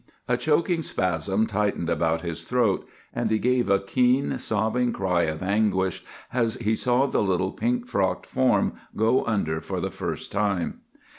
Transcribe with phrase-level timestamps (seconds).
[0.27, 5.43] A choking spasm tightened about his throat, and he gave a keen, sobbing cry of
[5.43, 10.79] anguish as he saw the little pink frocked form go under for the first time.